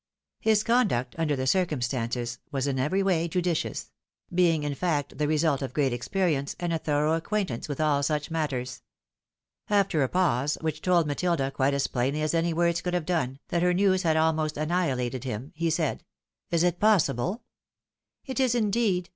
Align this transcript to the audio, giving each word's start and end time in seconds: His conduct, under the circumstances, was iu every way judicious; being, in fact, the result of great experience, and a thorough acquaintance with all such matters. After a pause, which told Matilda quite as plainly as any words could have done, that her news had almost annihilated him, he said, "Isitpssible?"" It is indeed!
His 0.39 0.63
conduct, 0.63 1.13
under 1.19 1.35
the 1.35 1.45
circumstances, 1.45 2.39
was 2.51 2.65
iu 2.65 2.75
every 2.79 3.03
way 3.03 3.27
judicious; 3.27 3.91
being, 4.33 4.63
in 4.63 4.73
fact, 4.73 5.19
the 5.19 5.27
result 5.27 5.61
of 5.61 5.75
great 5.75 5.93
experience, 5.93 6.55
and 6.59 6.73
a 6.73 6.79
thorough 6.79 7.13
acquaintance 7.13 7.69
with 7.69 7.79
all 7.79 8.01
such 8.01 8.31
matters. 8.31 8.81
After 9.69 10.01
a 10.01 10.09
pause, 10.09 10.57
which 10.61 10.81
told 10.81 11.05
Matilda 11.05 11.51
quite 11.51 11.75
as 11.75 11.85
plainly 11.85 12.23
as 12.23 12.33
any 12.33 12.51
words 12.51 12.81
could 12.81 12.95
have 12.95 13.05
done, 13.05 13.37
that 13.49 13.61
her 13.61 13.75
news 13.75 14.01
had 14.01 14.17
almost 14.17 14.57
annihilated 14.57 15.23
him, 15.23 15.51
he 15.53 15.69
said, 15.69 16.03
"Isitpssible?"" 16.51 17.41
It 18.25 18.39
is 18.39 18.55
indeed! 18.55 19.07